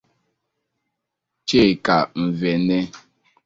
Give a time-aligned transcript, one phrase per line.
[1.47, 2.77] Chika Nvene